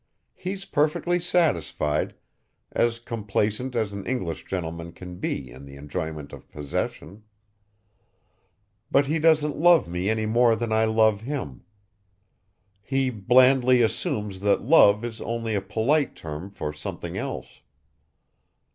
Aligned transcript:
He's 0.33 0.65
perfectly 0.65 1.19
satisfied, 1.19 2.15
as 2.71 2.97
complacent 2.97 3.75
as 3.75 3.93
an 3.93 4.03
English 4.07 4.45
gentleman 4.45 4.93
can 4.93 5.17
be 5.19 5.51
in 5.51 5.65
the 5.67 5.75
enjoyment 5.75 6.33
of 6.33 6.49
possession. 6.49 7.21
But 8.89 9.05
he 9.05 9.19
doesn't 9.19 9.57
love 9.57 9.87
me 9.87 10.09
any 10.09 10.25
more 10.25 10.55
than 10.55 10.71
I 10.71 10.85
love 10.85 11.21
him. 11.21 11.65
He 12.81 13.11
blandly 13.11 13.83
assumes 13.83 14.39
that 14.39 14.63
love 14.63 15.05
is 15.05 15.21
only 15.21 15.53
a 15.53 15.61
polite 15.61 16.15
term 16.15 16.49
for 16.49 16.73
something 16.73 17.15
else. 17.15 17.61